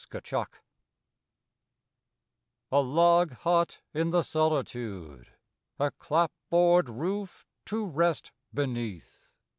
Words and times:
QUIET 0.09 0.47
A 2.71 2.79
log 2.79 3.33
hut 3.33 3.81
in 3.93 4.09
the 4.09 4.23
solitude, 4.23 5.27
A 5.77 5.91
clapboard 5.91 6.89
roof 6.89 7.45
to 7.67 7.85
rest 7.85 8.31
beneath! 8.51 9.29